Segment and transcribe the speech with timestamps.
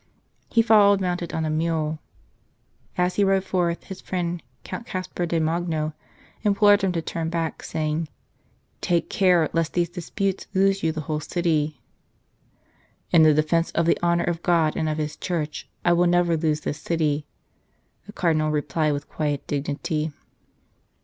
[0.49, 1.99] He followed mounted on a mule.
[2.97, 5.93] As he rode forth his friend, Count Caspar de Magno,
[6.41, 8.07] implored him to turn back, saying:"
[8.81, 11.81] Take care lest these disputes lose you the whole city.""
[13.13, 16.35] In the defence of the honour of God and of His Church I will never
[16.35, 17.27] lose this city,"
[18.07, 20.11] the Cardinal replied with quiet dignity.